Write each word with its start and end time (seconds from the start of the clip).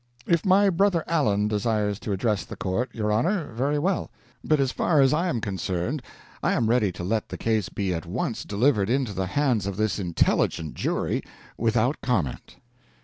If 0.25 0.43
my 0.47 0.71
brother 0.71 1.03
Allen 1.05 1.47
desires 1.47 1.99
to 1.99 2.11
address 2.11 2.43
the 2.43 2.55
court, 2.55 2.89
your 2.91 3.11
honor, 3.11 3.53
very 3.53 3.77
well; 3.77 4.09
but 4.43 4.59
as 4.59 4.71
far 4.71 4.99
as 4.99 5.13
I 5.13 5.27
am 5.27 5.39
concerned 5.39 6.01
I 6.41 6.53
am 6.53 6.71
ready 6.71 6.91
to 6.93 7.03
let 7.03 7.29
the 7.29 7.37
case 7.37 7.69
be 7.69 7.93
at 7.93 8.07
once 8.07 8.43
delivered 8.43 8.89
into 8.89 9.13
the 9.13 9.27
hands 9.27 9.67
of 9.67 9.77
this 9.77 9.99
intelligent 9.99 10.73
jury 10.73 11.21
without 11.55 12.01
comment." 12.01 12.55